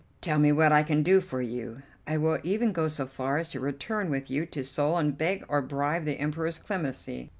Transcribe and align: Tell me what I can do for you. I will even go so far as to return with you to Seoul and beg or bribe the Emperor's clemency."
Tell 0.19 0.39
me 0.39 0.51
what 0.51 0.71
I 0.71 0.81
can 0.81 1.03
do 1.03 1.21
for 1.21 1.43
you. 1.43 1.83
I 2.07 2.17
will 2.17 2.39
even 2.41 2.71
go 2.71 2.87
so 2.87 3.05
far 3.05 3.37
as 3.37 3.49
to 3.49 3.59
return 3.59 4.09
with 4.09 4.31
you 4.31 4.47
to 4.47 4.63
Seoul 4.63 4.97
and 4.97 5.15
beg 5.15 5.45
or 5.47 5.61
bribe 5.61 6.05
the 6.05 6.17
Emperor's 6.17 6.57
clemency." 6.57 7.29